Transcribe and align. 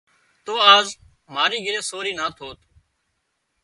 تو 0.45 0.53
آز 0.75 0.87
ماري 1.35 1.57
گھري 1.65 1.81
سورِي 1.89 2.13
نا 2.19 2.25
ٿوت 2.37 2.59